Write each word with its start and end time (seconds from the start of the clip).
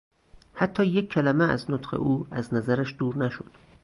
حتی 0.53 0.85
یک 0.87 1.09
کلمه 1.11 1.43
از 1.49 1.71
نطق 1.71 1.93
او 1.93 2.27
از 2.31 2.53
نظرش 2.53 2.95
دور 2.99 3.17
نشد. 3.17 3.51